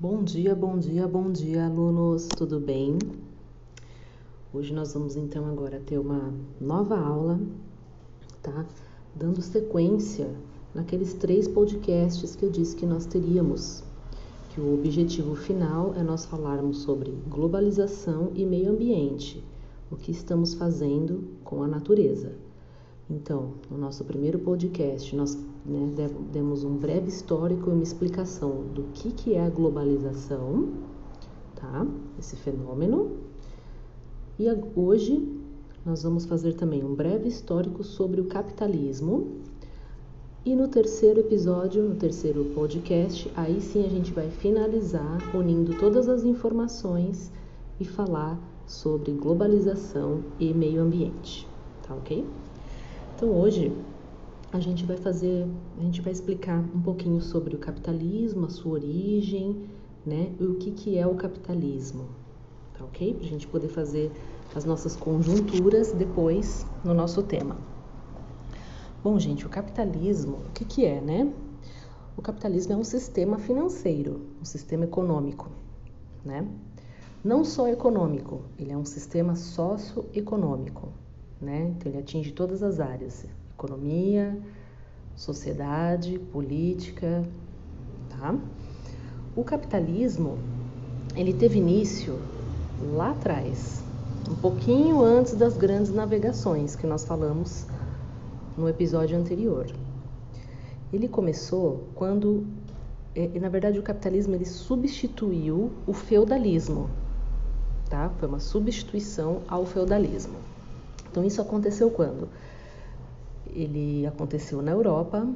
Bom 0.00 0.24
dia, 0.24 0.54
bom 0.54 0.78
dia, 0.78 1.06
bom 1.06 1.30
dia, 1.30 1.66
alunos, 1.66 2.26
tudo 2.28 2.58
bem? 2.58 2.96
Hoje 4.50 4.72
nós 4.72 4.94
vamos 4.94 5.14
então 5.14 5.44
agora 5.44 5.78
ter 5.78 5.98
uma 5.98 6.32
nova 6.58 6.98
aula, 6.98 7.38
tá? 8.42 8.64
Dando 9.14 9.42
sequência 9.42 10.34
naqueles 10.74 11.12
três 11.12 11.46
podcasts 11.46 12.34
que 12.34 12.46
eu 12.46 12.50
disse 12.50 12.76
que 12.76 12.86
nós 12.86 13.04
teríamos. 13.04 13.84
Que 14.54 14.60
o 14.62 14.72
objetivo 14.72 15.36
final 15.36 15.94
é 15.94 16.02
nós 16.02 16.24
falarmos 16.24 16.78
sobre 16.78 17.10
globalização 17.28 18.32
e 18.34 18.46
meio 18.46 18.70
ambiente, 18.70 19.44
o 19.90 19.96
que 19.96 20.12
estamos 20.12 20.54
fazendo 20.54 21.28
com 21.44 21.62
a 21.62 21.68
natureza. 21.68 22.32
Então, 23.10 23.52
no 23.70 23.76
nosso 23.76 24.02
primeiro 24.06 24.38
podcast, 24.38 25.14
nós 25.14 25.36
né, 25.64 26.08
demos 26.32 26.64
um 26.64 26.76
breve 26.76 27.08
histórico 27.08 27.70
e 27.70 27.72
uma 27.72 27.82
explicação 27.82 28.64
do 28.74 28.84
que, 28.94 29.10
que 29.12 29.34
é 29.34 29.44
a 29.44 29.50
globalização, 29.50 30.68
tá? 31.54 31.86
Esse 32.18 32.36
fenômeno. 32.36 33.12
E 34.38 34.46
hoje 34.74 35.40
nós 35.84 36.02
vamos 36.02 36.24
fazer 36.24 36.54
também 36.54 36.84
um 36.84 36.94
breve 36.94 37.28
histórico 37.28 37.84
sobre 37.84 38.20
o 38.20 38.24
capitalismo. 38.24 39.36
E 40.44 40.54
no 40.54 40.68
terceiro 40.68 41.20
episódio, 41.20 41.82
no 41.82 41.94
terceiro 41.94 42.46
podcast, 42.54 43.30
aí 43.36 43.60
sim 43.60 43.84
a 43.84 43.88
gente 43.88 44.10
vai 44.12 44.30
finalizar 44.30 45.18
unindo 45.36 45.78
todas 45.78 46.08
as 46.08 46.24
informações 46.24 47.30
e 47.78 47.84
falar 47.84 48.38
sobre 48.66 49.12
globalização 49.12 50.22
e 50.38 50.54
meio 50.54 50.80
ambiente, 50.80 51.46
tá 51.86 51.94
ok? 51.94 52.24
Então 53.14 53.38
hoje 53.38 53.70
a 54.52 54.58
gente 54.58 54.84
vai 54.84 54.96
fazer, 54.96 55.46
a 55.78 55.82
gente 55.82 56.00
vai 56.00 56.12
explicar 56.12 56.58
um 56.58 56.80
pouquinho 56.80 57.20
sobre 57.20 57.54
o 57.54 57.58
capitalismo, 57.58 58.46
a 58.46 58.50
sua 58.50 58.72
origem, 58.72 59.64
né? 60.04 60.32
E 60.40 60.44
o 60.44 60.54
que, 60.56 60.72
que 60.72 60.98
é 60.98 61.06
o 61.06 61.14
capitalismo, 61.14 62.08
tá 62.76 62.84
ok? 62.84 63.14
Para 63.14 63.24
a 63.24 63.28
gente 63.28 63.46
poder 63.46 63.68
fazer 63.68 64.10
as 64.54 64.64
nossas 64.64 64.96
conjunturas 64.96 65.92
depois 65.92 66.66
no 66.84 66.92
nosso 66.92 67.22
tema. 67.22 67.56
Bom, 69.02 69.18
gente, 69.18 69.46
o 69.46 69.48
capitalismo, 69.48 70.38
o 70.48 70.52
que, 70.52 70.64
que 70.64 70.84
é, 70.84 71.00
né? 71.00 71.32
O 72.16 72.22
capitalismo 72.22 72.72
é 72.72 72.76
um 72.76 72.84
sistema 72.84 73.38
financeiro, 73.38 74.26
um 74.40 74.44
sistema 74.44 74.84
econômico, 74.84 75.48
né? 76.24 76.46
Não 77.22 77.44
só 77.44 77.68
econômico, 77.68 78.42
ele 78.58 78.72
é 78.72 78.76
um 78.76 78.84
sistema 78.84 79.36
socioeconômico 79.36 80.88
né? 81.40 81.72
Então 81.76 81.90
ele 81.90 81.98
atinge 81.98 82.32
todas 82.32 82.62
as 82.62 82.80
áreas: 82.80 83.24
economia, 83.60 84.38
sociedade, 85.14 86.18
política, 86.18 87.22
tá? 88.08 88.34
O 89.36 89.44
capitalismo 89.44 90.38
ele 91.14 91.34
teve 91.34 91.58
início 91.58 92.18
lá 92.94 93.10
atrás, 93.10 93.82
um 94.30 94.34
pouquinho 94.34 95.02
antes 95.02 95.34
das 95.34 95.56
grandes 95.56 95.92
navegações 95.92 96.74
que 96.74 96.86
nós 96.86 97.04
falamos 97.04 97.66
no 98.56 98.68
episódio 98.68 99.18
anterior. 99.18 99.66
Ele 100.92 101.06
começou 101.06 101.88
quando, 101.94 102.46
é, 103.14 103.38
na 103.38 103.48
verdade, 103.48 103.78
o 103.78 103.82
capitalismo 103.82 104.34
ele 104.34 104.46
substituiu 104.46 105.70
o 105.86 105.92
feudalismo, 105.92 106.88
tá? 107.90 108.10
Foi 108.18 108.28
uma 108.28 108.40
substituição 108.40 109.42
ao 109.46 109.66
feudalismo. 109.66 110.36
Então 111.10 111.24
isso 111.24 111.42
aconteceu 111.42 111.90
quando? 111.90 112.28
Ele 113.54 114.06
aconteceu 114.06 114.62
na 114.62 114.70
Europa 114.70 115.26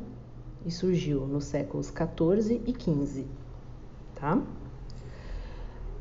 e 0.65 0.71
surgiu 0.71 1.27
nos 1.27 1.45
séculos 1.45 1.91
14 1.91 2.63
e 2.67 2.73
15, 2.73 3.27
tá? 4.15 4.43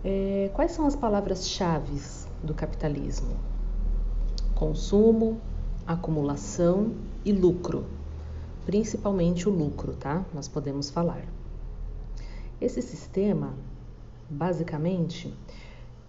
É, 0.04 0.50
quais 0.54 0.72
são 0.72 0.86
as 0.86 0.96
palavras-chave 0.96 2.00
do 2.44 2.54
capitalismo? 2.54 3.36
Consumo, 4.54 5.40
acumulação 5.88 6.94
e 7.26 7.32
lucro. 7.32 7.86
Principalmente 8.66 9.48
o 9.50 9.52
lucro, 9.52 9.94
tá? 9.96 10.26
Nós 10.34 10.48
podemos 10.48 10.90
falar. 10.90 11.26
Esse 12.62 12.82
sistema, 12.82 13.54
basicamente, 14.30 15.34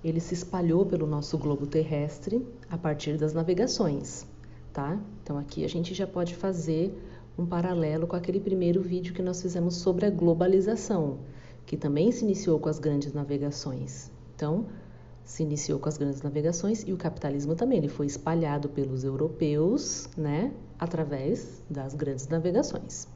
ele 0.05 0.21
se 0.21 0.35
espalhou 0.35 0.85
pelo 0.85 1.07
nosso 1.07 1.39
globo 1.39 1.67
terrestre 1.67 2.47
a 2.71 2.77
partir 2.77 3.17
das 3.17 3.33
navegações, 3.33 4.27
tá? 4.75 5.01
Então 5.23 5.39
aqui 5.39 5.65
a 5.65 5.69
gente 5.69 5.95
já 5.95 6.07
pode 6.07 6.35
fazer 6.35 6.93
um 7.39 7.47
paralelo 7.47 8.07
com 8.07 8.17
aquele 8.17 8.41
primeiro 8.41 8.83
vídeo 8.83 9.15
que 9.15 9.23
nós 9.23 9.41
fizemos 9.41 9.77
sobre 9.77 10.05
a 10.05 10.11
globalização, 10.11 11.21
que 11.65 11.77
também 11.77 12.11
se 12.13 12.25
iniciou 12.25 12.59
com 12.59 12.69
as 12.69 12.79
grandes 12.79 13.13
navegações. 13.13 14.11
Então, 14.35 14.67
se 15.25 15.43
iniciou 15.43 15.79
com 15.79 15.89
as 15.89 15.97
grandes 15.97 16.21
navegações 16.23 16.83
e 16.87 16.93
o 16.93 16.97
capitalismo 16.97 17.55
também, 17.55 17.79
ele 17.79 17.89
foi 17.89 18.07
espalhado 18.07 18.69
pelos 18.69 19.05
europeus, 19.05 20.09
né, 20.17 20.53
através 20.79 21.63
das 21.71 21.95
grandes 21.95 22.29
navegações. 22.29 23.09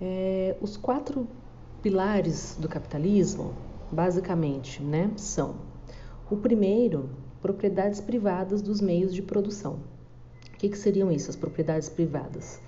É, 0.00 0.56
os 0.60 0.76
quatro 0.76 1.28
pilares 1.82 2.56
do 2.58 2.68
capitalismo 2.68 3.54
basicamente, 3.92 4.82
né, 4.82 5.10
são 5.16 5.54
o 6.30 6.36
primeiro, 6.36 7.08
propriedades 7.46 8.00
privadas 8.00 8.60
dos 8.60 8.80
meios 8.80 9.14
de 9.14 9.22
produção. 9.22 9.74
O 10.52 10.58
que, 10.58 10.68
que 10.68 10.76
seriam 10.76 11.12
isso, 11.12 11.30
as 11.30 11.36
propriedades 11.36 11.88
privadas? 11.88 12.60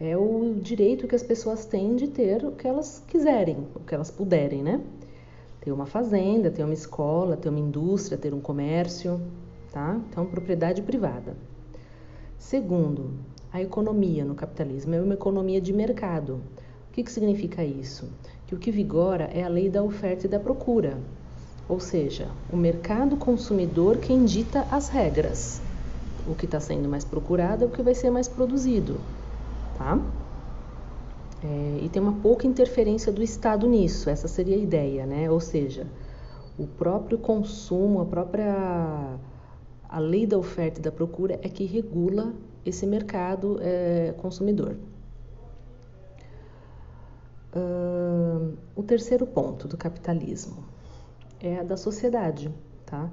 É 0.00 0.16
o 0.16 0.54
direito 0.62 1.06
que 1.06 1.14
as 1.14 1.22
pessoas 1.22 1.66
têm 1.66 1.94
de 1.94 2.08
ter 2.08 2.42
o 2.42 2.52
que 2.52 2.66
elas 2.66 3.04
quiserem, 3.06 3.66
o 3.74 3.80
que 3.80 3.94
elas 3.94 4.10
puderem, 4.10 4.62
né? 4.62 4.80
Ter 5.60 5.72
uma 5.72 5.84
fazenda, 5.84 6.50
ter 6.50 6.64
uma 6.64 6.72
escola, 6.72 7.36
ter 7.36 7.50
uma 7.50 7.60
indústria, 7.60 8.16
ter 8.16 8.32
um 8.32 8.40
comércio, 8.40 9.20
tá? 9.70 10.00
Então, 10.08 10.24
propriedade 10.24 10.80
privada. 10.80 11.36
Segundo, 12.38 13.10
a 13.52 13.60
economia 13.60 14.24
no 14.24 14.34
capitalismo 14.34 14.94
é 14.94 15.02
uma 15.02 15.14
economia 15.14 15.60
de 15.60 15.72
mercado. 15.74 16.40
O 16.88 16.92
que, 16.94 17.02
que 17.02 17.12
significa 17.12 17.62
isso? 17.62 18.08
que 18.46 18.54
o 18.54 18.58
que 18.58 18.70
vigora 18.70 19.24
é 19.32 19.42
a 19.42 19.48
lei 19.48 19.68
da 19.68 19.82
oferta 19.82 20.26
e 20.26 20.28
da 20.28 20.38
procura, 20.38 20.98
ou 21.68 21.80
seja, 21.80 22.28
o 22.52 22.56
mercado 22.56 23.16
consumidor 23.16 23.98
quem 23.98 24.24
dita 24.24 24.66
as 24.70 24.88
regras. 24.88 25.60
O 26.26 26.34
que 26.34 26.44
está 26.44 26.60
sendo 26.60 26.88
mais 26.88 27.04
procurado 27.04 27.64
é 27.64 27.66
o 27.66 27.70
que 27.70 27.82
vai 27.82 27.94
ser 27.94 28.10
mais 28.10 28.28
produzido, 28.28 28.98
tá? 29.76 29.98
É, 31.42 31.80
e 31.82 31.88
tem 31.90 32.00
uma 32.00 32.14
pouca 32.14 32.46
interferência 32.46 33.12
do 33.12 33.22
Estado 33.22 33.68
nisso, 33.68 34.08
essa 34.08 34.26
seria 34.26 34.56
a 34.56 34.58
ideia, 34.58 35.04
né? 35.04 35.30
Ou 35.30 35.40
seja, 35.40 35.86
o 36.58 36.66
próprio 36.66 37.18
consumo, 37.18 38.00
a 38.00 38.04
própria 38.06 39.18
a 39.88 39.98
lei 39.98 40.26
da 40.26 40.36
oferta 40.36 40.80
e 40.80 40.82
da 40.82 40.90
procura 40.90 41.38
é 41.42 41.48
que 41.48 41.64
regula 41.64 42.32
esse 42.64 42.86
mercado 42.86 43.58
é, 43.60 44.14
consumidor. 44.18 44.76
Uh, 47.54 48.54
o 48.74 48.82
terceiro 48.82 49.24
ponto 49.24 49.68
do 49.68 49.76
capitalismo 49.76 50.64
é 51.44 51.60
a 51.60 51.62
da 51.62 51.76
sociedade, 51.76 52.52
tá? 52.86 53.10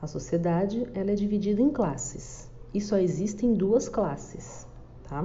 A 0.00 0.06
sociedade 0.06 0.88
ela 0.94 1.10
é 1.10 1.14
dividida 1.14 1.60
em 1.60 1.70
classes 1.70 2.48
e 2.72 2.80
só 2.80 2.96
existem 2.96 3.54
duas 3.54 3.88
classes, 3.88 4.66
tá? 5.08 5.24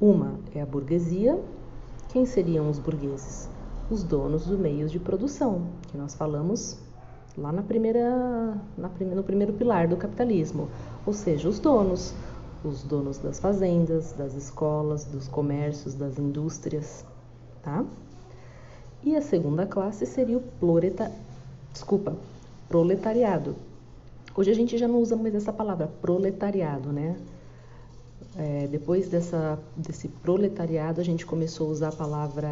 Uma 0.00 0.38
é 0.54 0.60
a 0.60 0.66
burguesia. 0.66 1.40
Quem 2.08 2.26
seriam 2.26 2.68
os 2.68 2.78
burgueses? 2.78 3.48
Os 3.90 4.02
donos 4.02 4.46
dos 4.46 4.58
meios 4.58 4.90
de 4.90 4.98
produção, 4.98 5.68
que 5.88 5.96
nós 5.96 6.14
falamos 6.14 6.78
lá 7.36 7.52
na 7.52 7.62
primeira, 7.62 8.60
na, 8.76 8.88
no 9.14 9.22
primeiro 9.22 9.52
pilar 9.52 9.86
do 9.86 9.96
capitalismo, 9.96 10.68
ou 11.06 11.12
seja, 11.12 11.48
os 11.48 11.58
donos, 11.58 12.12
os 12.64 12.82
donos 12.82 13.18
das 13.18 13.38
fazendas, 13.38 14.12
das 14.12 14.34
escolas, 14.34 15.04
dos 15.04 15.28
comércios, 15.28 15.94
das 15.94 16.18
indústrias, 16.18 17.04
tá? 17.62 17.84
E 19.04 19.16
a 19.16 19.22
segunda 19.22 19.64
classe 19.64 20.04
seria 20.04 20.38
o 20.38 20.42
desculpa, 21.78 22.16
proletariado. 22.68 23.54
Hoje 24.34 24.50
a 24.50 24.54
gente 24.54 24.76
já 24.76 24.88
não 24.88 25.00
usa 25.00 25.14
mais 25.14 25.34
essa 25.34 25.52
palavra 25.52 25.86
proletariado, 25.86 26.92
né? 26.92 27.16
É, 28.36 28.66
depois 28.66 29.08
dessa, 29.08 29.58
desse 29.76 30.08
proletariado, 30.08 31.00
a 31.00 31.04
gente 31.04 31.24
começou 31.24 31.68
a 31.68 31.70
usar 31.70 31.88
a 31.88 31.92
palavra 31.92 32.50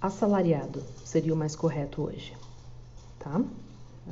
assalariado, 0.00 0.80
seria 1.04 1.34
o 1.34 1.36
mais 1.36 1.56
correto 1.56 2.02
hoje, 2.02 2.32
tá? 3.18 3.40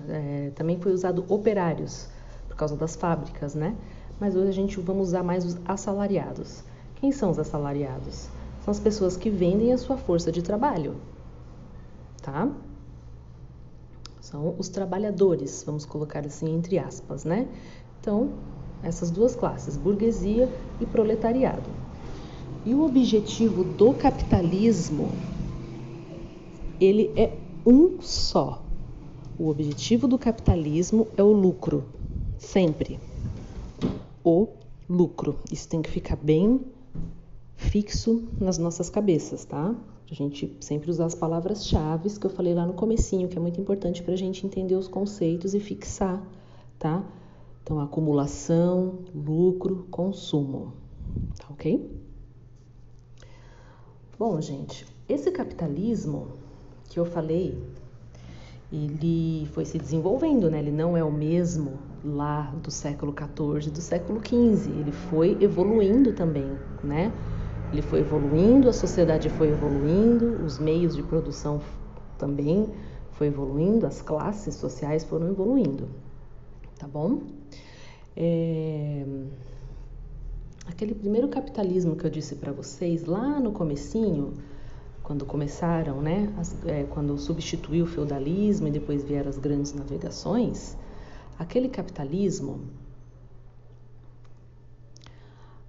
É, 0.09 0.51
também 0.57 0.81
foi 0.81 0.93
usado 0.93 1.25
operários, 1.29 2.09
por 2.49 2.57
causa 2.57 2.77
das 2.77 2.97
fábricas, 2.97 3.55
né? 3.55 3.77
Mas 4.19 4.35
hoje 4.35 4.49
a 4.49 4.53
gente 4.53 4.81
vamos 4.81 5.09
usar 5.09 5.23
mais 5.23 5.45
os 5.45 5.57
assalariados. 5.65 6.65
Quem 6.97 7.13
são 7.13 7.31
os 7.31 7.39
assalariados? 7.39 8.29
São 8.65 8.73
as 8.73 8.81
pessoas 8.81 9.17
que 9.17 9.31
vendem 9.31 9.73
a 9.73 9.79
sua 9.79 9.97
força 9.97 10.33
de 10.33 10.43
trabalho, 10.43 10.97
tá? 12.27 12.51
São 14.21 14.57
os 14.59 14.69
trabalhadores, 14.69 15.63
vamos 15.65 15.87
colocar 15.87 16.27
assim 16.27 16.53
entre 16.53 16.77
aspas, 16.77 17.25
né? 17.25 17.47
Então, 18.01 18.31
essas 18.83 19.13
duas 19.13 19.37
classes, 19.37 19.77
burguesia 19.77 20.53
e 20.81 20.87
proletariado. 20.87 21.71
E 22.65 22.75
o 22.75 22.85
objetivo 22.85 23.63
do 23.63 23.95
capitalismo, 23.95 25.09
ele 26.81 27.13
é 27.17 27.33
um 27.65 28.01
só. 28.01 28.61
O 29.39 29.49
objetivo 29.49 30.09
do 30.09 30.19
capitalismo 30.19 31.07
é 31.17 31.23
o 31.23 31.31
lucro, 31.31 31.85
sempre. 32.39 32.99
O 34.25 34.49
lucro. 34.89 35.39
Isso 35.53 35.69
tem 35.69 35.81
que 35.81 35.91
ficar 35.91 36.17
bem 36.17 36.61
fixo 37.55 38.25
nas 38.41 38.59
nossas 38.59 38.91
cabeças, 38.91 39.45
tá? 39.45 39.73
A 40.11 40.15
gente 40.15 40.57
sempre 40.61 40.91
usar 40.91 41.07
as 41.07 41.15
palavras-chave 41.15 42.09
que 42.19 42.27
eu 42.27 42.31
falei 42.31 42.55
lá 42.55 42.65
no 42.65 42.75
comecinho, 42.75 43.29
que 43.29 43.37
é 43.37 43.41
muito 43.41 43.61
importante 43.61 44.03
para 44.03 44.15
a 44.15 44.17
gente 44.17 44.47
entender 44.47 44.77
os 44.77 44.87
conceitos 44.87 45.53
e 45.53 45.61
fixar, 45.61 46.23
tá? 46.79 47.05
Então, 47.63 47.81
acumulação, 47.81 49.01
lucro, 49.13 49.87
consumo, 49.91 50.73
tá 51.37 51.47
ok? 51.51 51.91
Bom, 54.17 54.41
gente, 54.41 54.87
esse 55.09 55.33
capitalismo 55.33 56.29
que 56.89 57.01
eu 57.01 57.05
falei, 57.05 57.61
ele 58.73 59.47
foi 59.53 59.65
se 59.65 59.77
desenvolvendo, 59.77 60.49
né? 60.49 60.61
Ele 60.61 60.71
não 60.71 60.97
é 60.97 61.03
o 61.03 61.13
mesmo 61.13 61.79
lá 62.05 62.53
do 62.63 62.71
século 62.71 63.13
XIV, 63.13 63.71
do 63.71 63.81
século 63.81 64.21
XV. 64.21 64.71
Ele 64.71 64.93
foi 64.93 65.37
evoluindo 65.41 66.13
também, 66.13 66.57
né? 66.83 67.13
Ele 67.73 67.83
foi 67.83 68.01
evoluindo, 68.01 68.69
a 68.69 68.73
sociedade 68.73 69.29
foi 69.29 69.49
evoluindo, 69.49 70.45
os 70.45 70.59
meios 70.59 70.95
de 70.95 71.03
produção 71.03 71.61
também 72.19 72.69
foi 73.13 73.27
evoluindo, 73.29 73.87
as 73.87 74.01
classes 74.01 74.55
sociais 74.55 75.05
foram 75.05 75.29
evoluindo, 75.29 75.89
tá 76.79 76.87
bom? 76.87 77.23
É... 78.17 79.05
Aquele 80.67 80.95
primeiro 80.95 81.29
capitalismo 81.29 81.97
que 81.97 82.05
eu 82.05 82.11
disse 82.11 82.35
para 82.37 82.53
vocês 82.53 83.05
lá 83.05 83.39
no 83.41 83.53
comecinho, 83.53 84.35
quando 85.03 85.25
começaram, 85.25 86.03
né, 86.03 86.33
as, 86.37 86.57
é, 86.67 86.83
quando 86.85 87.17
substituiu 87.17 87.85
o 87.85 87.89
feudalismo 87.89 88.67
e 88.67 88.71
depois 88.71 89.05
vieram 89.05 89.29
as 89.29 89.39
grandes 89.39 89.73
navegações, 89.73 90.77
aquele 91.39 91.69
capitalismo 91.69 92.61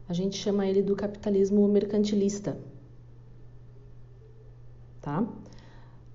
a 0.08 0.14
gente 0.14 0.38
chama 0.38 0.66
ele 0.66 0.82
do 0.82 0.96
capitalismo 0.96 1.68
mercantilista, 1.68 2.58
tá? 5.02 5.28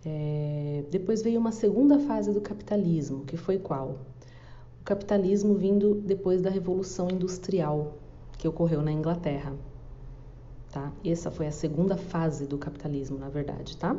É, 0.05 0.85
depois 0.91 1.23
veio 1.23 1.39
uma 1.39 1.53
segunda 1.53 1.99
fase 1.99 2.33
do 2.33 2.41
capitalismo, 2.41 3.25
que 3.25 3.37
foi 3.37 3.59
qual? 3.59 3.99
O 4.81 4.85
capitalismo 4.85 5.55
vindo 5.55 5.95
depois 5.95 6.41
da 6.41 6.51
Revolução 6.51 7.09
Industrial, 7.11 7.95
que 8.39 8.49
ocorreu 8.49 8.83
na 8.83 8.91
Inglaterra, 8.91 9.55
tá? 10.73 10.93
Essa 11.05 11.31
foi 11.31 11.47
a 11.47 11.53
segunda 11.53 11.97
fase 11.97 12.47
do 12.47 12.59
capitalismo, 12.59 13.19
na 13.19 13.29
verdade, 13.29 13.77
tá? 13.77 13.97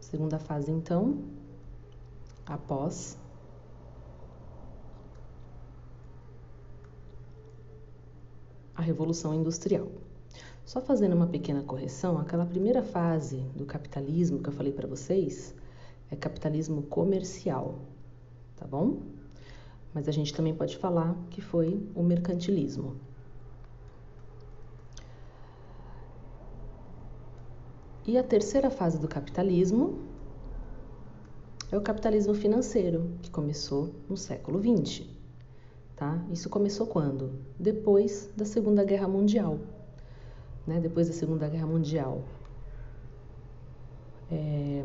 Segunda 0.00 0.38
fase, 0.38 0.70
então, 0.70 1.18
após 2.46 3.16
a 8.75 8.75
Revolução 8.86 9.34
Industrial. 9.34 9.88
Só 10.64 10.80
fazendo 10.80 11.14
uma 11.14 11.26
pequena 11.26 11.62
correção, 11.62 12.18
aquela 12.18 12.46
primeira 12.46 12.82
fase 12.82 13.38
do 13.56 13.66
capitalismo 13.66 14.38
que 14.38 14.48
eu 14.48 14.52
falei 14.52 14.72
para 14.72 14.86
vocês 14.86 15.54
é 16.08 16.14
capitalismo 16.14 16.82
comercial, 16.82 17.80
tá 18.56 18.64
bom? 18.64 18.98
Mas 19.92 20.08
a 20.08 20.12
gente 20.12 20.32
também 20.32 20.54
pode 20.54 20.76
falar 20.76 21.16
que 21.30 21.40
foi 21.40 21.84
o 21.96 22.02
mercantilismo. 22.02 22.96
E 28.06 28.16
a 28.16 28.22
terceira 28.22 28.70
fase 28.70 29.00
do 29.00 29.08
capitalismo 29.08 29.98
é 31.72 31.76
o 31.76 31.80
capitalismo 31.80 32.34
financeiro, 32.34 33.10
que 33.20 33.30
começou 33.32 33.92
no 34.08 34.16
século 34.16 34.60
XX. 34.60 35.15
Tá? 35.96 36.22
Isso 36.30 36.50
começou 36.50 36.86
quando? 36.86 37.32
Depois 37.58 38.30
da 38.36 38.44
Segunda 38.44 38.84
Guerra 38.84 39.08
Mundial. 39.08 39.58
Né? 40.66 40.78
Depois 40.78 41.08
da 41.08 41.14
Segunda 41.14 41.48
Guerra 41.48 41.66
Mundial, 41.66 42.22
é, 44.30 44.84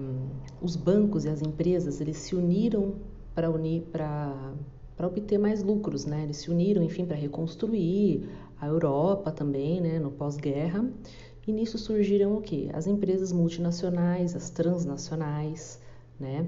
os 0.61 0.77
bancos 0.77 1.25
e 1.25 1.29
as 1.29 1.41
empresas 1.41 1.99
eles 1.99 2.15
se 2.17 2.35
uniram 2.35 2.95
para 3.35 3.49
unir 3.49 3.81
para 3.91 4.53
para 4.95 5.07
obter 5.07 5.39
mais 5.39 5.63
lucros, 5.63 6.05
né? 6.05 6.21
Eles 6.21 6.37
se 6.37 6.51
uniram, 6.51 6.83
enfim, 6.83 7.05
para 7.05 7.15
reconstruir 7.15 8.29
a 8.59 8.67
Europa 8.67 9.31
também, 9.31 9.81
né? 9.81 9.97
No 9.97 10.11
pós-guerra. 10.11 10.87
E 11.47 11.51
nisso 11.51 11.79
surgiram 11.79 12.37
o 12.37 12.41
quê? 12.41 12.69
As 12.71 12.85
empresas 12.85 13.31
multinacionais, 13.31 14.35
as 14.35 14.51
transnacionais, 14.51 15.79
né? 16.19 16.45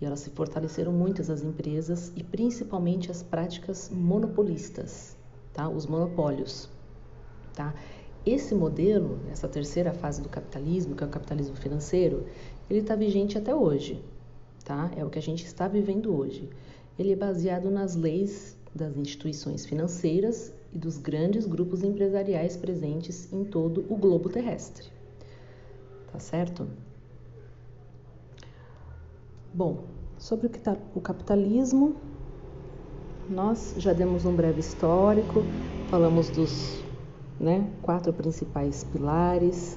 E 0.00 0.04
elas 0.04 0.20
se 0.20 0.30
fortaleceram 0.30 0.92
muito 0.92 1.20
as 1.20 1.42
empresas 1.42 2.12
e 2.16 2.22
principalmente 2.22 3.10
as 3.10 3.22
práticas 3.22 3.90
monopolistas, 3.92 5.16
tá? 5.52 5.68
Os 5.68 5.86
monopólios, 5.86 6.70
tá? 7.54 7.74
Esse 8.24 8.54
modelo, 8.54 9.18
essa 9.30 9.48
terceira 9.48 9.92
fase 9.92 10.22
do 10.22 10.28
capitalismo, 10.28 10.94
que 10.94 11.02
é 11.02 11.06
o 11.06 11.10
capitalismo 11.10 11.56
financeiro, 11.56 12.26
ele 12.68 12.80
está 12.80 12.94
vigente 12.94 13.36
até 13.36 13.54
hoje, 13.54 14.02
tá? 14.64 14.90
É 14.96 15.04
o 15.04 15.10
que 15.10 15.18
a 15.18 15.22
gente 15.22 15.44
está 15.44 15.66
vivendo 15.68 16.14
hoje. 16.14 16.48
Ele 16.98 17.12
é 17.12 17.16
baseado 17.16 17.70
nas 17.70 17.94
leis 17.94 18.56
das 18.74 18.96
instituições 18.96 19.66
financeiras 19.66 20.52
e 20.72 20.78
dos 20.78 20.98
grandes 20.98 21.46
grupos 21.46 21.82
empresariais 21.82 22.56
presentes 22.56 23.32
em 23.32 23.44
todo 23.44 23.84
o 23.88 23.96
globo 23.96 24.28
terrestre. 24.28 24.86
Tá 26.12 26.18
certo? 26.18 26.68
Bom, 29.52 29.78
sobre 30.16 30.46
o, 30.46 30.50
tá, 30.50 30.76
o 30.94 31.00
capitalismo, 31.00 31.96
nós 33.28 33.74
já 33.78 33.92
demos 33.92 34.24
um 34.24 34.32
breve 34.32 34.60
histórico, 34.60 35.42
falamos 35.88 36.30
dos 36.30 36.80
né, 37.38 37.68
quatro 37.82 38.12
principais 38.12 38.84
pilares, 38.84 39.76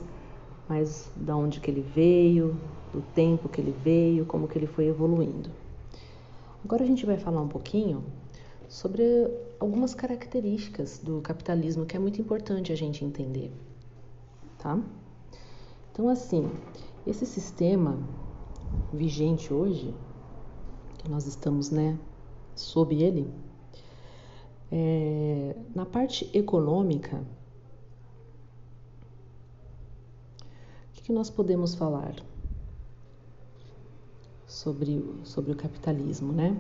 mas 0.70 1.10
da 1.16 1.36
onde 1.36 1.60
que 1.60 1.72
ele 1.72 1.82
veio, 1.82 2.56
do 2.94 3.02
tempo 3.16 3.50
que 3.50 3.60
ele 3.60 3.76
veio, 3.84 4.28
como 4.28 4.48
que 4.48 4.60
ele 4.60 4.68
foi 4.68 4.86
evoluindo. 4.86 5.50
Agora 6.64 6.84
a 6.84 6.88
gente 6.88 7.04
vai 7.04 7.18
falar 7.18 7.42
um 7.42 7.48
pouquinho 7.48 8.04
sobre 8.70 9.04
algumas 9.60 9.96
características 9.96 11.00
do 11.00 11.20
capitalismo 11.22 11.84
que 11.84 11.98
é 11.98 12.00
muito 12.00 12.22
importante 12.22 12.72
a 12.72 12.76
gente 12.76 13.04
entender, 13.04 13.52
tá? 14.60 14.80
Então 15.92 16.08
assim, 16.10 16.48
esse 17.08 17.26
sistema 17.26 17.98
vigente 18.92 19.54
hoje, 19.54 19.94
que 21.00 21.10
nós 21.10 21.26
estamos, 21.26 21.70
né, 21.70 21.98
sob 22.56 22.96
ele, 22.96 23.30
é, 24.72 25.56
na 25.76 25.86
parte 25.86 26.30
econômica, 26.34 27.24
o 30.90 30.94
que, 30.94 31.04
que 31.04 31.12
nós 31.12 31.30
podemos 31.30 31.76
falar 31.76 32.16
sobre, 34.48 35.04
sobre 35.24 35.52
o 35.52 35.56
capitalismo, 35.56 36.32
né? 36.32 36.58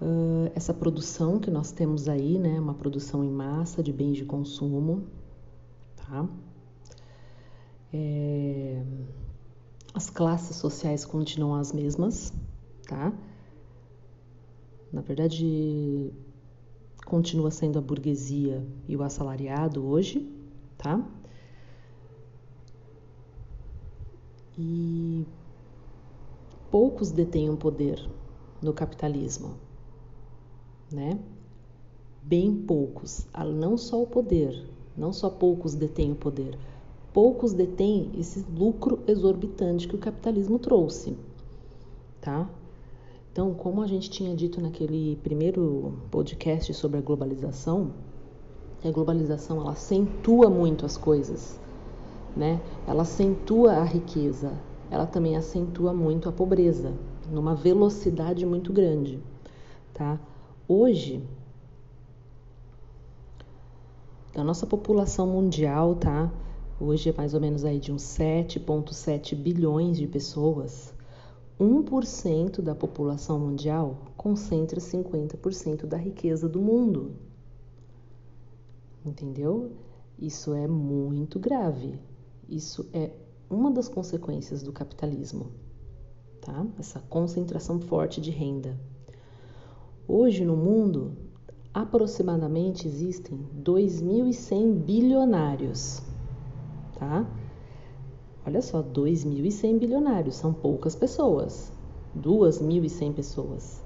Uh, 0.00 0.50
essa 0.54 0.74
produção 0.74 1.38
que 1.38 1.50
nós 1.50 1.72
temos 1.72 2.08
aí, 2.08 2.38
né, 2.38 2.58
uma 2.60 2.74
produção 2.74 3.24
em 3.24 3.30
massa 3.30 3.82
de 3.82 3.92
bens 3.92 4.16
de 4.16 4.24
consumo, 4.24 5.04
tá? 5.96 6.28
É, 7.92 8.82
as 10.04 10.10
classes 10.10 10.56
sociais 10.56 11.02
continuam 11.02 11.54
as 11.54 11.72
mesmas, 11.72 12.30
tá? 12.86 13.10
Na 14.92 15.00
verdade, 15.00 16.12
continua 17.06 17.50
sendo 17.50 17.78
a 17.78 17.82
burguesia 17.82 18.62
e 18.86 18.94
o 18.96 19.02
assalariado 19.02 19.82
hoje, 19.82 20.30
tá? 20.76 21.02
E 24.58 25.26
poucos 26.70 27.10
detêm 27.10 27.48
o 27.48 27.56
poder 27.56 28.06
no 28.60 28.74
capitalismo, 28.74 29.54
né? 30.92 31.18
Bem 32.22 32.54
poucos, 32.54 33.26
não 33.54 33.78
só 33.78 34.02
o 34.02 34.06
poder, 34.06 34.68
não 34.94 35.14
só 35.14 35.30
poucos 35.30 35.74
detêm 35.74 36.12
o 36.12 36.16
poder, 36.16 36.58
poucos 37.14 37.52
detêm 37.52 38.10
esse 38.18 38.44
lucro 38.54 38.98
exorbitante 39.06 39.86
que 39.86 39.94
o 39.94 39.98
capitalismo 39.98 40.58
trouxe, 40.58 41.16
tá? 42.20 42.50
Então, 43.32 43.54
como 43.54 43.80
a 43.80 43.86
gente 43.86 44.10
tinha 44.10 44.34
dito 44.34 44.60
naquele 44.60 45.14
primeiro 45.22 45.94
podcast 46.10 46.74
sobre 46.74 46.98
a 46.98 47.00
globalização, 47.00 47.92
a 48.84 48.90
globalização 48.90 49.60
ela 49.60 49.70
acentua 49.70 50.50
muito 50.50 50.84
as 50.84 50.96
coisas, 50.96 51.58
né? 52.36 52.60
Ela 52.86 53.02
acentua 53.02 53.74
a 53.74 53.84
riqueza, 53.84 54.52
ela 54.90 55.06
também 55.06 55.36
acentua 55.36 55.94
muito 55.94 56.28
a 56.28 56.32
pobreza, 56.32 56.92
numa 57.30 57.54
velocidade 57.54 58.44
muito 58.44 58.72
grande, 58.72 59.20
tá? 59.92 60.18
Hoje 60.66 61.22
da 64.34 64.42
nossa 64.42 64.66
população 64.66 65.28
mundial, 65.28 65.94
tá? 65.94 66.28
Hoje 66.80 67.10
é 67.10 67.14
mais 67.16 67.34
ou 67.34 67.40
menos 67.40 67.64
aí 67.64 67.78
de 67.78 67.92
uns 67.92 68.02
7,7 68.02 69.36
bilhões 69.36 69.96
de 69.96 70.08
pessoas. 70.08 70.92
1% 71.58 72.60
da 72.60 72.74
população 72.74 73.38
mundial 73.38 73.98
concentra 74.16 74.80
50% 74.80 75.86
da 75.86 75.96
riqueza 75.96 76.48
do 76.48 76.60
mundo. 76.60 77.12
Entendeu? 79.06 79.70
Isso 80.18 80.52
é 80.52 80.66
muito 80.66 81.38
grave. 81.38 81.98
Isso 82.48 82.88
é 82.92 83.12
uma 83.48 83.70
das 83.70 83.88
consequências 83.88 84.62
do 84.62 84.72
capitalismo, 84.72 85.52
tá? 86.40 86.66
Essa 86.78 86.98
concentração 87.00 87.80
forte 87.80 88.20
de 88.20 88.30
renda. 88.30 88.76
Hoje 90.08 90.44
no 90.44 90.56
mundo, 90.56 91.12
aproximadamente 91.72 92.88
existem 92.88 93.38
2.100 93.62 94.74
bilionários, 94.74 96.02
tá? 97.04 97.26
Olha 98.46 98.62
só, 98.62 98.82
2.100 98.82 99.78
bilionários, 99.78 100.36
são 100.36 100.52
poucas 100.52 100.94
pessoas, 100.94 101.72
2.100 102.16 103.12
pessoas. 103.14 103.82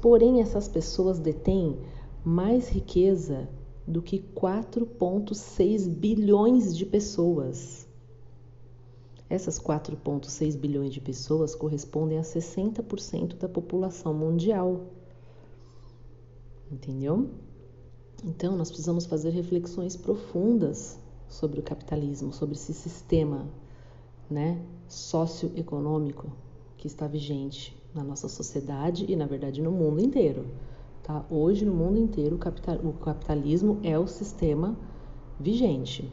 Porém, 0.00 0.40
essas 0.40 0.68
pessoas 0.68 1.18
detêm 1.18 1.78
mais 2.24 2.68
riqueza 2.68 3.48
do 3.86 4.02
que 4.02 4.18
4,6 4.34 5.88
bilhões 5.88 6.76
de 6.76 6.84
pessoas. 6.86 7.86
Essas 9.28 9.60
4,6 9.60 10.56
bilhões 10.56 10.92
de 10.92 11.00
pessoas 11.00 11.54
correspondem 11.54 12.18
a 12.18 12.22
60% 12.22 13.36
da 13.38 13.48
população 13.48 14.12
mundial. 14.12 14.86
Entendeu? 16.70 17.30
Então, 18.24 18.56
nós 18.56 18.68
precisamos 18.68 19.06
fazer 19.06 19.30
reflexões 19.30 19.96
profundas 19.96 20.98
sobre 21.30 21.60
o 21.60 21.62
capitalismo, 21.62 22.32
sobre 22.32 22.54
esse 22.54 22.74
sistema 22.74 23.46
né, 24.28 24.60
socioeconômico 24.86 26.30
que 26.76 26.86
está 26.86 27.06
vigente 27.06 27.74
na 27.94 28.04
nossa 28.04 28.28
sociedade 28.28 29.06
e, 29.08 29.16
na 29.16 29.26
verdade, 29.26 29.62
no 29.62 29.70
mundo 29.70 30.00
inteiro. 30.00 30.46
Tá? 31.02 31.24
Hoje, 31.30 31.64
no 31.64 31.72
mundo 31.72 31.98
inteiro, 31.98 32.36
o, 32.36 32.38
capital, 32.38 32.76
o 32.84 32.92
capitalismo 32.92 33.78
é 33.82 33.98
o 33.98 34.06
sistema 34.06 34.76
vigente. 35.38 36.10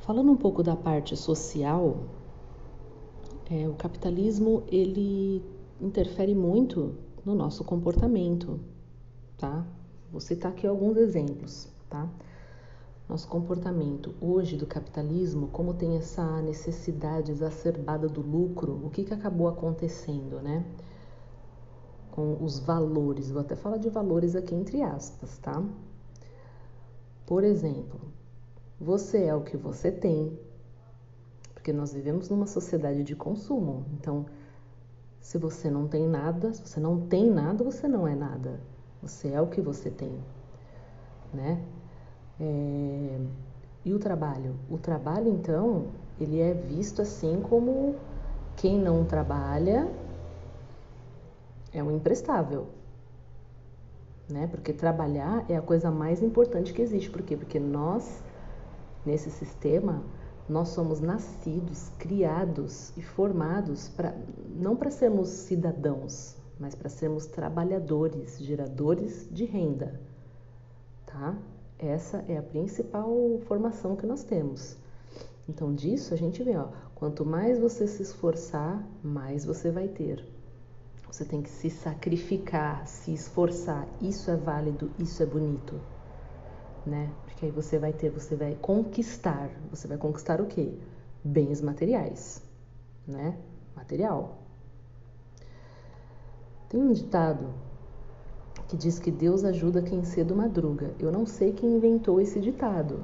Falando 0.00 0.30
um 0.30 0.36
pouco 0.36 0.62
da 0.62 0.76
parte 0.76 1.16
social, 1.16 1.98
é, 3.50 3.68
o 3.68 3.74
capitalismo 3.74 4.62
ele 4.68 5.42
interfere 5.80 6.34
muito 6.34 6.94
no 7.24 7.34
nosso 7.34 7.64
comportamento, 7.64 8.60
tá? 9.36 9.66
Vou 10.10 10.20
citar 10.20 10.52
aqui 10.52 10.66
alguns 10.66 10.96
exemplos, 10.96 11.68
tá? 11.88 12.08
Nosso 13.08 13.28
comportamento 13.28 14.14
hoje 14.18 14.56
do 14.56 14.66
capitalismo, 14.66 15.48
como 15.48 15.74
tem 15.74 15.96
essa 15.96 16.40
necessidade 16.40 17.30
exacerbada 17.30 18.08
do 18.08 18.22
lucro, 18.22 18.80
o 18.82 18.88
que, 18.88 19.04
que 19.04 19.12
acabou 19.12 19.46
acontecendo, 19.46 20.40
né? 20.40 20.64
Com 22.10 22.42
os 22.42 22.58
valores, 22.58 23.30
vou 23.30 23.42
até 23.42 23.54
falar 23.54 23.76
de 23.76 23.90
valores 23.90 24.34
aqui 24.34 24.54
entre 24.54 24.82
aspas, 24.82 25.36
tá? 25.38 25.62
Por 27.26 27.44
exemplo, 27.44 28.00
você 28.80 29.24
é 29.24 29.34
o 29.34 29.42
que 29.42 29.56
você 29.56 29.92
tem, 29.92 30.38
porque 31.52 31.74
nós 31.74 31.92
vivemos 31.92 32.30
numa 32.30 32.46
sociedade 32.46 33.04
de 33.04 33.14
consumo, 33.14 33.84
então 33.92 34.24
se 35.20 35.36
você 35.36 35.70
não 35.70 35.86
tem 35.88 36.08
nada, 36.08 36.54
se 36.54 36.66
você 36.66 36.80
não 36.80 37.06
tem 37.06 37.30
nada, 37.30 37.62
você 37.64 37.86
não 37.86 38.08
é 38.08 38.14
nada. 38.14 38.60
Você 39.02 39.28
é 39.28 39.40
o 39.40 39.46
que 39.46 39.60
você 39.60 39.90
tem, 39.90 40.18
né? 41.32 41.62
É, 42.40 43.20
e 43.84 43.92
o 43.92 43.98
trabalho? 43.98 44.56
O 44.70 44.78
trabalho, 44.78 45.28
então, 45.28 45.86
ele 46.18 46.40
é 46.40 46.54
visto 46.54 47.02
assim 47.02 47.40
como 47.48 47.96
quem 48.56 48.78
não 48.78 49.04
trabalha 49.04 49.88
é 51.72 51.82
um 51.82 51.90
imprestável, 51.90 52.68
né? 54.30 54.46
Porque 54.46 54.72
trabalhar 54.72 55.44
é 55.50 55.56
a 55.56 55.62
coisa 55.62 55.90
mais 55.90 56.22
importante 56.22 56.72
que 56.72 56.80
existe. 56.80 57.10
Por 57.10 57.22
quê? 57.22 57.36
Porque 57.36 57.58
nós, 57.58 58.22
nesse 59.04 59.30
sistema, 59.30 60.02
nós 60.48 60.68
somos 60.68 61.00
nascidos, 61.00 61.90
criados 61.98 62.96
e 62.96 63.02
formados 63.02 63.88
para 63.88 64.14
não 64.54 64.76
para 64.76 64.90
sermos 64.90 65.28
cidadãos, 65.28 66.36
mas 66.60 66.74
para 66.74 66.88
sermos 66.88 67.26
trabalhadores, 67.26 68.38
geradores 68.38 69.28
de 69.32 69.44
renda, 69.44 70.00
tá? 71.06 71.36
Essa 71.78 72.24
é 72.28 72.36
a 72.36 72.42
principal 72.42 73.40
formação 73.46 73.96
que 73.96 74.06
nós 74.06 74.22
temos. 74.22 74.76
Então, 75.48 75.74
disso 75.74 76.14
a 76.14 76.16
gente 76.16 76.42
vê, 76.42 76.56
ó, 76.56 76.68
quanto 76.94 77.24
mais 77.24 77.58
você 77.58 77.86
se 77.86 78.02
esforçar, 78.02 78.82
mais 79.02 79.44
você 79.44 79.70
vai 79.70 79.88
ter. 79.88 80.24
Você 81.06 81.24
tem 81.24 81.42
que 81.42 81.50
se 81.50 81.70
sacrificar, 81.70 82.86
se 82.86 83.12
esforçar. 83.12 83.86
Isso 84.00 84.30
é 84.30 84.36
válido, 84.36 84.90
isso 84.98 85.22
é 85.22 85.26
bonito, 85.26 85.80
né? 86.86 87.12
Porque 87.24 87.46
aí 87.46 87.52
você 87.52 87.78
vai 87.78 87.92
ter, 87.92 88.10
você 88.10 88.34
vai 88.34 88.56
conquistar. 88.60 89.50
Você 89.70 89.86
vai 89.86 89.98
conquistar 89.98 90.40
o 90.40 90.46
quê? 90.46 90.72
Bens 91.22 91.60
materiais, 91.60 92.42
né? 93.06 93.38
Material. 93.76 94.38
Tem 96.68 96.80
um 96.80 96.92
ditado 96.92 97.54
que 98.68 98.76
diz 98.76 98.98
que 98.98 99.10
Deus 99.10 99.44
ajuda 99.44 99.82
quem 99.82 100.04
cedo 100.04 100.34
madruga. 100.34 100.90
Eu 100.98 101.12
não 101.12 101.26
sei 101.26 101.52
quem 101.52 101.76
inventou 101.76 102.20
esse 102.20 102.40
ditado, 102.40 103.00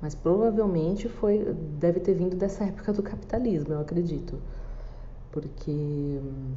mas 0.00 0.14
provavelmente 0.14 1.08
foi 1.08 1.54
deve 1.78 2.00
ter 2.00 2.14
vindo 2.14 2.36
dessa 2.36 2.64
época 2.64 2.92
do 2.92 3.02
capitalismo, 3.02 3.74
eu 3.74 3.80
acredito. 3.80 4.38
Porque 5.32 5.70
hum, 5.70 6.54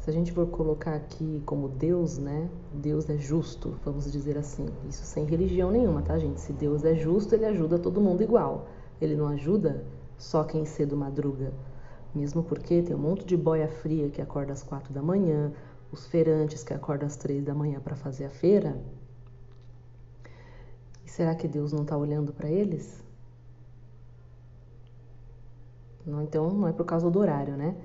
se 0.00 0.10
a 0.10 0.12
gente 0.12 0.30
for 0.30 0.46
colocar 0.46 0.94
aqui 0.94 1.42
como 1.44 1.68
Deus, 1.68 2.16
né? 2.16 2.48
Deus 2.72 3.10
é 3.10 3.16
justo, 3.16 3.74
vamos 3.84 4.10
dizer 4.12 4.38
assim. 4.38 4.68
Isso 4.88 5.04
sem 5.04 5.24
religião 5.24 5.68
nenhuma, 5.70 6.00
tá, 6.00 6.16
gente? 6.16 6.40
Se 6.40 6.52
Deus 6.52 6.84
é 6.84 6.94
justo, 6.94 7.34
ele 7.34 7.44
ajuda 7.44 7.76
todo 7.76 8.00
mundo 8.00 8.22
igual. 8.22 8.68
Ele 9.00 9.16
não 9.16 9.26
ajuda 9.26 9.82
só 10.16 10.44
quem 10.44 10.64
cedo 10.64 10.96
madruga. 10.96 11.52
Mesmo 12.14 12.42
porque 12.44 12.82
tem 12.82 12.94
um 12.94 13.00
monte 13.00 13.26
de 13.26 13.36
boia 13.36 13.66
fria 13.66 14.08
que 14.08 14.22
acorda 14.22 14.52
às 14.52 14.62
quatro 14.62 14.94
da 14.94 15.02
manhã, 15.02 15.52
os 15.90 16.06
feirantes 16.06 16.62
que 16.62 16.74
acordam 16.74 17.06
às 17.06 17.16
três 17.16 17.44
da 17.44 17.54
manhã 17.54 17.80
para 17.80 17.96
fazer 17.96 18.24
a 18.26 18.30
feira. 18.30 18.80
E 21.04 21.10
será 21.10 21.34
que 21.34 21.46
Deus 21.46 21.72
não 21.72 21.82
está 21.82 21.96
olhando 21.96 22.32
para 22.32 22.50
eles? 22.50 23.02
Não, 26.06 26.22
então 26.22 26.50
não 26.50 26.68
é 26.68 26.72
por 26.72 26.84
causa 26.84 27.10
do 27.10 27.18
horário, 27.18 27.56
né? 27.56 27.76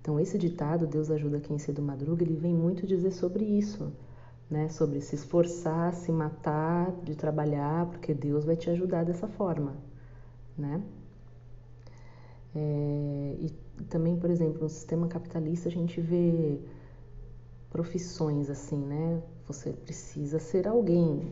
Então 0.00 0.20
esse 0.20 0.38
ditado, 0.38 0.86
Deus 0.86 1.10
ajuda 1.10 1.40
quem 1.40 1.58
cedo 1.58 1.82
madruga, 1.82 2.22
ele 2.22 2.36
vem 2.36 2.54
muito 2.54 2.86
dizer 2.86 3.10
sobre 3.10 3.44
isso, 3.44 3.92
né? 4.50 4.68
Sobre 4.68 5.00
se 5.00 5.14
esforçar, 5.14 5.94
se 5.94 6.12
matar, 6.12 6.92
de 7.02 7.16
trabalhar, 7.16 7.86
porque 7.86 8.14
Deus 8.14 8.44
vai 8.44 8.56
te 8.56 8.70
ajudar 8.70 9.04
dessa 9.04 9.26
forma, 9.26 9.76
né? 10.56 10.82
É, 12.54 13.36
e 13.40 13.50
também, 13.88 14.16
por 14.16 14.30
exemplo, 14.30 14.62
no 14.62 14.68
sistema 14.68 15.08
capitalista 15.08 15.68
a 15.68 15.72
gente 15.72 16.00
vê 16.00 16.60
profissões 17.74 18.48
assim, 18.48 18.76
né? 18.76 19.20
Você 19.48 19.72
precisa 19.72 20.38
ser 20.38 20.68
alguém. 20.68 21.28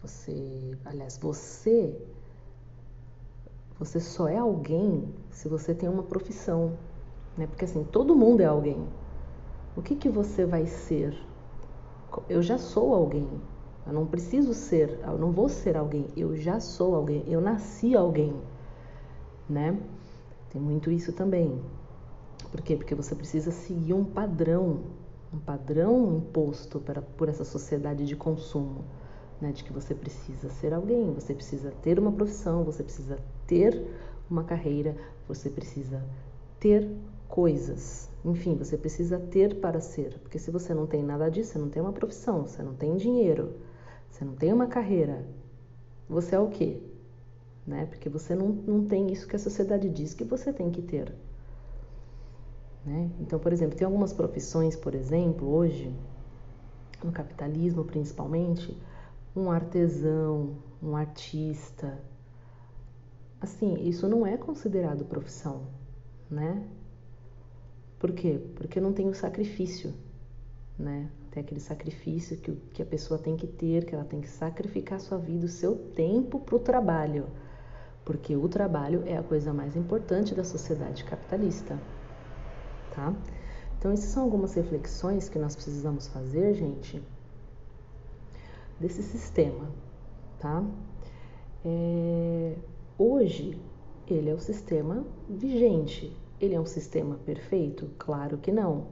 Você, 0.00 0.78
aliás, 0.86 1.18
você 1.18 1.94
você 3.78 4.00
só 4.00 4.26
é 4.26 4.38
alguém 4.38 5.06
se 5.30 5.50
você 5.50 5.74
tem 5.74 5.90
uma 5.90 6.02
profissão, 6.02 6.78
né? 7.36 7.46
Porque 7.46 7.66
assim, 7.66 7.84
todo 7.84 8.16
mundo 8.16 8.40
é 8.40 8.46
alguém. 8.46 8.88
O 9.76 9.82
que 9.82 9.94
que 9.94 10.08
você 10.08 10.46
vai 10.46 10.64
ser? 10.64 11.14
Eu 12.26 12.40
já 12.40 12.56
sou 12.56 12.94
alguém. 12.94 13.28
Eu 13.86 13.92
não 13.92 14.06
preciso 14.06 14.54
ser, 14.54 14.98
eu 15.06 15.18
não 15.18 15.30
vou 15.30 15.50
ser 15.50 15.76
alguém. 15.76 16.06
Eu 16.16 16.34
já 16.34 16.58
sou 16.58 16.94
alguém. 16.94 17.22
Eu 17.26 17.42
nasci 17.42 17.94
alguém, 17.94 18.34
né? 19.46 19.78
Tem 20.48 20.62
muito 20.62 20.90
isso 20.90 21.12
também. 21.12 21.60
Por 22.50 22.62
quê? 22.62 22.76
Porque 22.76 22.94
você 22.94 23.14
precisa 23.14 23.50
seguir 23.50 23.92
um 23.92 24.04
padrão 24.04 25.01
um 25.32 25.38
padrão 25.38 26.16
imposto 26.16 26.78
para, 26.78 27.00
por 27.00 27.28
essa 27.28 27.44
sociedade 27.44 28.04
de 28.04 28.14
consumo, 28.14 28.84
né, 29.40 29.50
de 29.50 29.64
que 29.64 29.72
você 29.72 29.94
precisa 29.94 30.50
ser 30.50 30.72
alguém, 30.74 31.12
você 31.12 31.34
precisa 31.34 31.72
ter 31.82 31.98
uma 31.98 32.12
profissão, 32.12 32.62
você 32.62 32.82
precisa 32.82 33.18
ter 33.46 33.82
uma 34.30 34.44
carreira, 34.44 34.94
você 35.26 35.48
precisa 35.48 36.02
ter 36.60 36.88
coisas, 37.28 38.08
enfim, 38.24 38.56
você 38.56 38.76
precisa 38.76 39.18
ter 39.18 39.58
para 39.58 39.80
ser, 39.80 40.18
porque 40.20 40.38
se 40.38 40.50
você 40.50 40.74
não 40.74 40.86
tem 40.86 41.02
nada 41.02 41.30
disso, 41.30 41.52
você 41.52 41.58
não 41.58 41.70
tem 41.70 41.82
uma 41.82 41.92
profissão, 41.92 42.42
você 42.42 42.62
não 42.62 42.74
tem 42.74 42.96
dinheiro, 42.96 43.54
você 44.10 44.24
não 44.24 44.34
tem 44.34 44.52
uma 44.52 44.66
carreira, 44.66 45.26
você 46.08 46.34
é 46.36 46.38
o 46.38 46.48
quê? 46.48 46.80
Né? 47.66 47.86
Porque 47.86 48.08
você 48.08 48.34
não, 48.34 48.48
não 48.48 48.84
tem 48.84 49.10
isso 49.10 49.26
que 49.26 49.36
a 49.36 49.38
sociedade 49.38 49.88
diz 49.88 50.14
que 50.14 50.24
você 50.24 50.52
tem 50.52 50.70
que 50.70 50.82
ter. 50.82 51.14
Né? 52.84 53.10
Então, 53.20 53.38
por 53.38 53.52
exemplo, 53.52 53.76
tem 53.76 53.84
algumas 53.84 54.12
profissões, 54.12 54.74
por 54.74 54.94
exemplo, 54.94 55.48
hoje, 55.48 55.94
no 57.02 57.12
capitalismo 57.12 57.84
principalmente, 57.84 58.76
um 59.34 59.50
artesão, 59.50 60.56
um 60.82 60.96
artista. 60.96 61.98
Assim, 63.40 63.74
isso 63.88 64.08
não 64.08 64.26
é 64.26 64.36
considerado 64.36 65.04
profissão, 65.04 65.62
né? 66.30 66.66
Por 67.98 68.12
quê? 68.12 68.40
Porque 68.56 68.80
não 68.80 68.92
tem 68.92 69.08
o 69.08 69.14
sacrifício, 69.14 69.94
né? 70.78 71.08
Tem 71.30 71.42
aquele 71.42 71.60
sacrifício 71.60 72.36
que, 72.36 72.52
que 72.74 72.82
a 72.82 72.86
pessoa 72.86 73.18
tem 73.18 73.36
que 73.36 73.46
ter, 73.46 73.84
que 73.84 73.94
ela 73.94 74.04
tem 74.04 74.20
que 74.20 74.28
sacrificar 74.28 75.00
sua 75.00 75.18
vida, 75.18 75.46
o 75.46 75.48
seu 75.48 75.76
tempo 75.76 76.38
para 76.40 76.56
o 76.56 76.58
trabalho. 76.58 77.26
Porque 78.04 78.36
o 78.36 78.48
trabalho 78.48 79.02
é 79.06 79.16
a 79.16 79.22
coisa 79.22 79.52
mais 79.52 79.76
importante 79.76 80.34
da 80.34 80.44
sociedade 80.44 81.04
capitalista, 81.04 81.78
tá? 82.94 83.14
Então, 83.78 83.90
essas 83.90 84.10
são 84.10 84.22
algumas 84.22 84.54
reflexões 84.54 85.28
que 85.28 85.38
nós 85.38 85.54
precisamos 85.54 86.06
fazer, 86.08 86.54
gente, 86.54 87.02
desse 88.78 89.02
sistema, 89.02 89.68
tá? 90.38 90.64
É, 91.64 92.56
hoje, 92.98 93.60
ele 94.06 94.30
é 94.30 94.34
o 94.34 94.38
sistema 94.38 95.04
vigente. 95.28 96.16
Ele 96.40 96.54
é 96.54 96.60
um 96.60 96.66
sistema 96.66 97.16
perfeito? 97.24 97.90
Claro 97.98 98.38
que 98.38 98.50
não. 98.50 98.88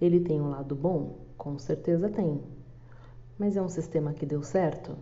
Ele 0.00 0.20
tem 0.20 0.40
um 0.40 0.50
lado 0.50 0.74
bom? 0.74 1.18
Com 1.36 1.58
certeza 1.58 2.08
tem. 2.08 2.40
Mas 3.38 3.56
é 3.56 3.62
um 3.62 3.68
sistema 3.68 4.12
que 4.12 4.24
deu 4.24 4.42
certo? 4.42 4.96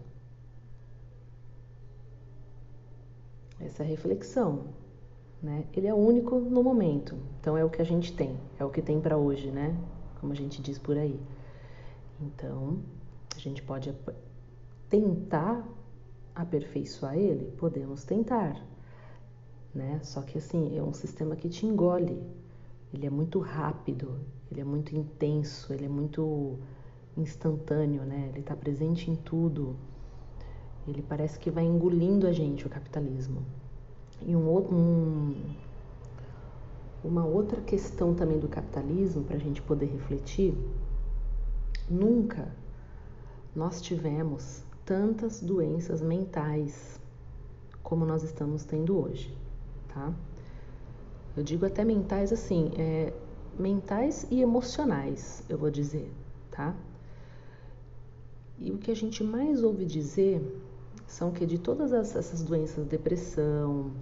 Essa 3.60 3.82
é 3.82 3.86
reflexão, 3.86 4.64
né? 5.42 5.64
Ele 5.74 5.86
é 5.86 5.94
único 5.94 6.38
no 6.38 6.62
momento, 6.62 7.16
então 7.40 7.56
é 7.56 7.64
o 7.64 7.70
que 7.70 7.82
a 7.82 7.84
gente 7.84 8.12
tem, 8.14 8.38
é 8.58 8.64
o 8.64 8.70
que 8.70 8.80
tem 8.80 9.00
para 9.00 9.16
hoje, 9.16 9.50
né? 9.50 9.76
Como 10.20 10.32
a 10.32 10.36
gente 10.36 10.62
diz 10.62 10.78
por 10.78 10.96
aí. 10.96 11.18
Então, 12.20 12.78
a 13.34 13.38
gente 13.38 13.62
pode 13.62 13.92
tentar 14.88 15.66
aperfeiçoar 16.34 17.16
ele? 17.16 17.50
Podemos 17.58 18.04
tentar, 18.04 18.64
né? 19.74 19.98
Só 20.02 20.22
que 20.22 20.38
assim, 20.38 20.76
é 20.76 20.82
um 20.82 20.92
sistema 20.92 21.34
que 21.34 21.48
te 21.48 21.66
engole. 21.66 22.22
Ele 22.94 23.06
é 23.06 23.10
muito 23.10 23.38
rápido, 23.40 24.20
ele 24.50 24.60
é 24.60 24.64
muito 24.64 24.94
intenso, 24.94 25.72
ele 25.72 25.86
é 25.86 25.88
muito 25.88 26.58
instantâneo, 27.16 28.02
né? 28.02 28.28
Ele 28.28 28.40
está 28.40 28.54
presente 28.54 29.10
em 29.10 29.16
tudo. 29.16 29.76
Ele 30.86 31.02
parece 31.02 31.38
que 31.38 31.50
vai 31.50 31.64
engolindo 31.64 32.26
a 32.26 32.32
gente, 32.32 32.66
o 32.66 32.70
capitalismo. 32.70 33.42
E 34.26 34.36
um, 34.36 34.48
um, 34.56 35.34
uma 37.04 37.24
outra 37.24 37.60
questão 37.60 38.14
também 38.14 38.38
do 38.38 38.48
capitalismo, 38.48 39.24
para 39.24 39.36
a 39.36 39.40
gente 39.40 39.60
poder 39.62 39.86
refletir: 39.86 40.54
nunca 41.90 42.48
nós 43.54 43.80
tivemos 43.80 44.62
tantas 44.84 45.40
doenças 45.40 46.00
mentais 46.00 47.00
como 47.82 48.06
nós 48.06 48.22
estamos 48.22 48.64
tendo 48.64 48.98
hoje, 48.98 49.36
tá? 49.88 50.12
Eu 51.36 51.42
digo 51.42 51.66
até 51.66 51.84
mentais 51.84 52.32
assim, 52.32 52.70
é, 52.76 53.12
mentais 53.58 54.26
e 54.30 54.40
emocionais, 54.40 55.42
eu 55.48 55.58
vou 55.58 55.70
dizer, 55.70 56.10
tá? 56.50 56.74
E 58.58 58.70
o 58.70 58.78
que 58.78 58.90
a 58.90 58.96
gente 58.96 59.22
mais 59.24 59.62
ouve 59.62 59.84
dizer 59.84 60.40
são 61.06 61.30
que 61.30 61.44
de 61.44 61.58
todas 61.58 61.92
essas 61.92 62.42
doenças, 62.42 62.86
depressão, 62.86 63.92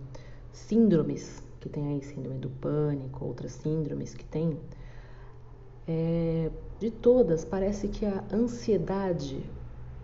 síndromes, 0.52 1.42
que 1.60 1.68
tem 1.68 1.88
aí 1.88 2.02
síndrome 2.02 2.38
do 2.38 2.50
pânico, 2.50 3.24
outras 3.24 3.52
síndromes 3.52 4.14
que 4.14 4.24
tem, 4.24 4.58
é, 5.86 6.50
de 6.78 6.90
todas 6.90 7.44
parece 7.44 7.88
que 7.88 8.06
a 8.06 8.24
ansiedade 8.32 9.42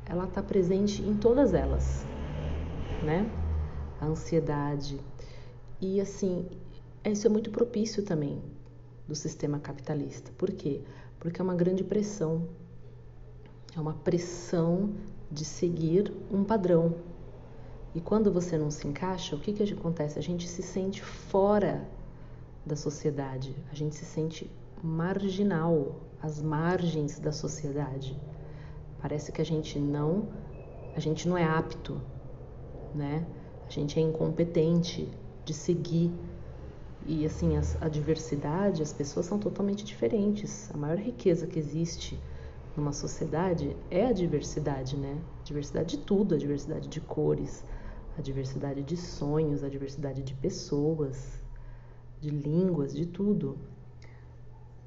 ela 0.05 0.25
está 0.25 0.43
presente 0.43 1.03
em 1.03 1.17
todas 1.17 1.55
elas, 1.55 2.05
né? 3.05 3.31
A 4.00 4.07
ansiedade 4.07 5.00
e 5.81 6.00
assim 6.00 6.47
isso 7.05 7.26
é 7.26 7.31
muito 7.31 7.51
propício 7.51 8.03
também 8.03 8.42
do 9.07 9.14
sistema 9.14 9.61
capitalista. 9.61 10.33
Por 10.37 10.51
quê? 10.51 10.81
Porque 11.20 11.40
é 11.40 11.44
uma 11.44 11.55
grande 11.55 11.85
pressão, 11.85 12.49
é 13.77 13.81
uma 13.81 13.94
pressão 13.94 14.92
de 15.31 15.45
seguir 15.45 16.12
um 16.31 16.45
padrão, 16.45 16.95
e 17.97 18.01
quando 18.01 18.31
você 18.31 18.59
não 18.59 18.71
se 18.71 18.87
encaixa, 18.87 19.35
o 19.35 19.41
que, 19.41 19.55
que 19.55 19.73
acontece? 19.73 20.19
A 20.19 20.23
gente 20.23 20.47
se 20.47 20.62
sente 20.62 21.03
fora 21.03 21.89
da 22.65 22.77
sociedade, 22.77 23.57
a 23.73 23.75
gente 23.75 23.95
se 23.95 24.05
sente 24.05 24.51
marginal, 24.83 25.97
às 26.23 26.43
margens 26.43 27.19
da 27.19 27.33
sociedade. 27.33 28.15
Parece 29.01 29.33
que 29.33 29.41
a 29.41 29.45
gente 29.45 29.79
não, 29.79 30.29
a 30.95 31.01
gente 31.01 31.29
não 31.29 31.39
é 31.39 31.45
apto, 31.45 31.99
né? 32.95 33.27
A 33.67 33.71
gente 33.71 33.99
é 33.99 34.03
incompetente 34.03 35.09
de 35.45 35.55
seguir. 35.55 36.12
E 37.07 37.25
assim, 37.25 37.57
a, 37.57 37.62
a 37.81 37.89
diversidade, 37.89 38.83
as 38.83 38.93
pessoas 38.93 39.25
são 39.25 39.39
totalmente 39.39 39.85
diferentes. 39.85 40.71
A 40.75 40.77
maior 40.77 40.99
riqueza 40.99 41.47
que 41.47 41.59
existe 41.59 42.19
numa 42.77 42.93
sociedade 42.93 43.77
é 43.91 44.07
a 44.07 44.12
diversidade, 44.12 44.97
né? 44.97 45.19
Diversidade 45.43 45.97
de 45.97 46.05
tudo, 46.05 46.35
a 46.35 46.39
diversidade 46.39 46.89
de 46.89 47.01
cores, 47.01 47.65
a 48.19 48.21
diversidade 48.21 48.83
de 48.83 48.97
sonhos, 48.97 49.65
a 49.65 49.69
diversidade 49.69 50.23
de 50.23 50.35
pessoas, 50.35 51.43
de 52.21 52.31
línguas, 52.31 52.95
de 52.95 53.07
tudo. 53.07 53.57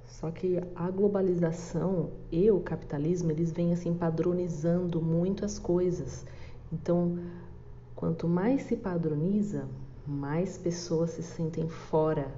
Só 0.06 0.30
que 0.32 0.62
a 0.76 0.90
globalização 0.92 2.12
e 2.32 2.52
o 2.52 2.60
capitalismo, 2.60 3.32
eles 3.32 3.52
vêm 3.52 3.72
assim 3.72 3.94
padronizando 3.94 5.02
muito 5.02 5.46
as 5.46 5.58
coisas. 5.58 6.26
Então, 6.72 7.18
quanto 7.96 8.28
mais 8.28 8.64
se 8.64 8.76
padroniza, 8.76 9.68
mais 10.06 10.58
pessoas 10.58 11.12
se 11.12 11.24
sentem 11.24 11.70
fora 11.70 12.34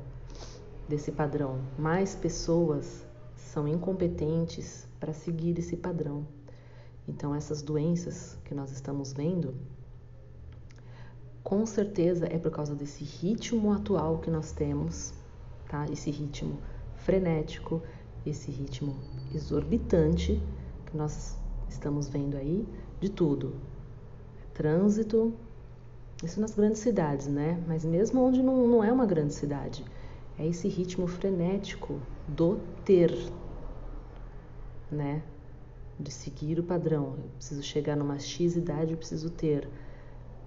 desse 0.87 1.11
padrão, 1.11 1.59
mais 1.77 2.13
pessoas 2.13 3.05
são 3.41 3.67
incompetentes 3.67 4.87
para 4.99 5.13
seguir 5.13 5.57
esse 5.59 5.75
padrão. 5.75 6.25
Então, 7.07 7.33
essas 7.35 7.61
doenças 7.61 8.37
que 8.45 8.53
nós 8.53 8.71
estamos 8.71 9.11
vendo, 9.11 9.53
com 11.43 11.65
certeza 11.65 12.27
é 12.27 12.37
por 12.37 12.51
causa 12.51 12.75
desse 12.75 13.03
ritmo 13.03 13.73
atual 13.73 14.19
que 14.19 14.29
nós 14.29 14.51
temos, 14.51 15.13
tá? 15.67 15.85
Esse 15.91 16.11
ritmo 16.11 16.57
frenético, 16.97 17.81
esse 18.25 18.51
ritmo 18.51 18.95
exorbitante 19.33 20.41
que 20.85 20.95
nós 20.95 21.35
estamos 21.67 22.07
vendo 22.07 22.37
aí 22.37 22.65
de 22.99 23.09
tudo. 23.09 23.55
Trânsito, 24.53 25.33
isso 26.23 26.39
nas 26.39 26.53
grandes 26.53 26.79
cidades, 26.79 27.27
né? 27.27 27.61
Mas 27.67 27.83
mesmo 27.83 28.21
onde 28.21 28.43
não, 28.43 28.67
não 28.67 28.83
é 28.83 28.91
uma 28.91 29.05
grande 29.05 29.33
cidade, 29.33 29.83
é 30.37 30.47
esse 30.47 30.67
ritmo 30.67 31.07
frenético 31.07 31.99
do 32.27 32.59
ter, 32.83 33.13
né? 34.91 35.23
De 35.99 36.11
seguir 36.11 36.59
o 36.59 36.63
padrão. 36.63 37.15
Eu 37.17 37.29
preciso 37.35 37.61
chegar 37.61 37.95
numa 37.95 38.17
X 38.17 38.55
idade, 38.55 38.91
eu 38.91 38.97
preciso 38.97 39.29
ter 39.29 39.67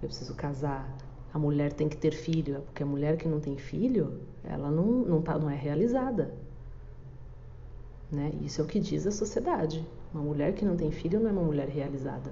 eu 0.01 0.09
preciso 0.09 0.35
casar, 0.35 0.87
a 1.33 1.39
mulher 1.39 1.73
tem 1.73 1.89
que 1.89 1.97
ter 1.97 2.11
filho, 2.11 2.61
porque 2.61 2.83
a 2.83 2.85
mulher 2.85 3.17
que 3.17 3.27
não 3.27 3.39
tem 3.39 3.57
filho, 3.57 4.21
ela 4.43 4.69
não, 4.69 4.85
não, 4.85 5.21
tá, 5.21 5.37
não 5.37 5.49
é 5.49 5.55
realizada. 5.55 6.33
Né? 8.11 8.31
Isso 8.41 8.61
é 8.61 8.63
o 8.63 8.67
que 8.67 8.79
diz 8.79 9.07
a 9.07 9.11
sociedade. 9.11 9.85
Uma 10.13 10.23
mulher 10.23 10.53
que 10.53 10.63
não 10.63 10.77
tem 10.77 10.91
filho 10.91 11.19
não 11.19 11.29
é 11.29 11.31
uma 11.31 11.43
mulher 11.43 11.67
realizada. 11.67 12.31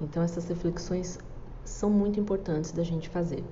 Então 0.00 0.22
essas 0.22 0.48
reflexões 0.48 1.18
são 1.64 1.88
muito 1.88 2.18
importantes 2.18 2.72
da 2.72 2.82
gente 2.82 3.08
fazer. 3.08 3.44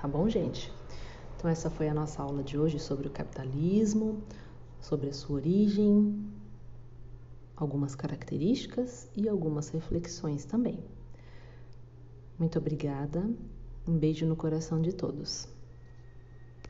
Tá 0.00 0.06
bom, 0.06 0.28
gente? 0.28 0.72
Então 1.36 1.50
essa 1.50 1.68
foi 1.68 1.88
a 1.88 1.94
nossa 1.94 2.22
aula 2.22 2.40
de 2.40 2.56
hoje 2.56 2.78
sobre 2.78 3.08
o 3.08 3.10
capitalismo, 3.10 4.22
sobre 4.80 5.08
a 5.08 5.12
sua 5.12 5.34
origem, 5.34 6.24
algumas 7.56 7.96
características 7.96 9.10
e 9.16 9.28
algumas 9.28 9.70
reflexões 9.70 10.44
também. 10.44 10.78
Muito 12.38 12.60
obrigada, 12.60 13.28
um 13.88 13.98
beijo 13.98 14.24
no 14.24 14.36
coração 14.36 14.80
de 14.80 14.92
todos. 14.92 15.48